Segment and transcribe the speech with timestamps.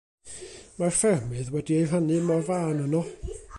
[0.77, 3.07] Mae'r ffermydd wedi eu rhannu mor fân yno.